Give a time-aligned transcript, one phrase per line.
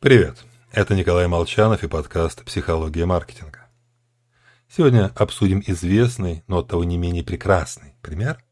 [0.00, 3.68] Привет, это Николай Молчанов и подкаст «Психология маркетинга».
[4.66, 8.42] Сегодня обсудим известный, но оттого не менее прекрасный пример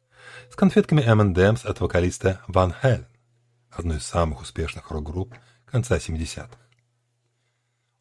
[0.51, 3.07] с конфетками M&M's от вокалиста Ван Хелен,
[3.71, 5.35] одной из самых успешных рок-групп
[5.65, 6.51] конца 70-х.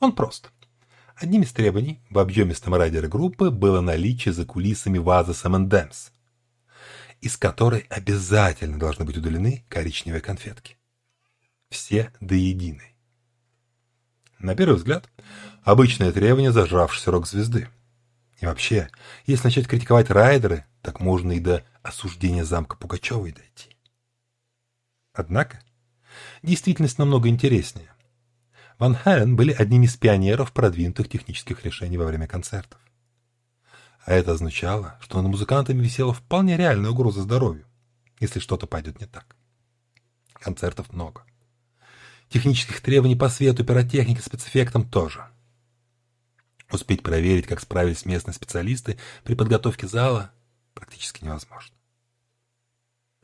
[0.01, 0.51] Он прост.
[1.15, 6.11] Одним из требований в объемистом райдере группы было наличие за кулисами вазы с M&M's,
[7.21, 10.75] из которой обязательно должны быть удалены коричневые конфетки.
[11.69, 12.96] Все до единой.
[14.39, 15.09] На первый взгляд,
[15.63, 17.69] обычное требование зажравшейся рок-звезды.
[18.39, 18.89] И вообще,
[19.25, 23.75] если начать критиковать райдеры, так можно и до осуждения замка Пугачевой дойти.
[25.11, 25.61] Однако,
[26.43, 27.91] действительность намного интереснее.
[28.77, 32.79] Ван Хален были одними из пионеров продвинутых технических решений во время концертов.
[34.05, 37.65] А это означало, что над музыкантами висела вполне реальная угроза здоровью,
[38.19, 39.35] если что-то пойдет не так.
[40.33, 41.23] Концертов много.
[42.29, 45.25] Технических требований по свету, пиротехнике, спецэффектам тоже.
[46.71, 50.31] Успеть проверить, как справились местные специалисты при подготовке зала,
[50.73, 51.73] практически невозможно.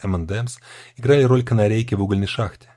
[0.01, 0.59] M&M's
[0.95, 2.69] играли роль канарейки в угольной шахте.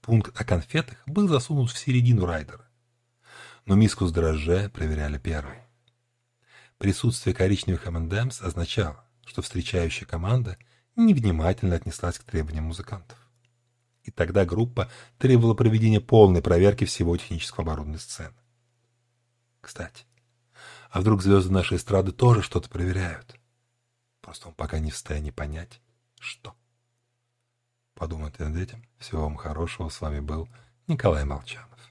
[0.00, 2.66] Пункт о конфетах был засунут в середину райдера.
[3.66, 5.58] Но миску с дрожже проверяли первой.
[6.78, 10.56] Присутствие коричневых M&M's означало, что встречающая команда
[10.96, 13.19] невнимательно отнеслась к требованиям музыкантов
[14.10, 18.34] и тогда группа требовала проведения полной проверки всего технического оборудования сцены.
[19.60, 20.04] Кстати,
[20.90, 23.36] а вдруг звезды нашей эстрады тоже что-то проверяют?
[24.20, 25.80] Просто он пока не в состоянии понять,
[26.18, 26.54] что.
[27.94, 28.84] Подумайте над этим.
[28.98, 29.88] Всего вам хорошего.
[29.88, 30.48] С вами был
[30.88, 31.89] Николай Молчанов.